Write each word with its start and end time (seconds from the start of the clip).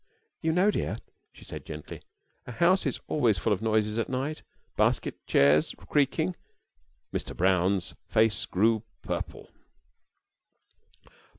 "You 0.41 0.51
know, 0.51 0.71
dear," 0.71 0.97
she 1.31 1.45
said, 1.45 1.63
gently, 1.63 2.01
"a 2.47 2.53
house 2.53 2.87
is 2.87 2.99
always 3.07 3.37
full 3.37 3.53
of 3.53 3.61
noises 3.61 3.99
at 3.99 4.09
night. 4.09 4.41
Basket 4.75 5.23
chairs 5.27 5.75
creaking" 5.77 6.35
Mr. 7.13 7.37
Brown's 7.37 7.93
face 8.07 8.47
grew 8.47 8.81
purple. 9.03 9.51